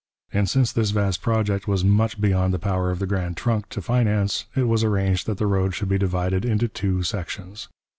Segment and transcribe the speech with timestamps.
[0.33, 3.83] And since this vast project was much beyond the power of the Grand Trunk to
[3.83, 7.67] finance, it was arranged that the road should be divided into two sections.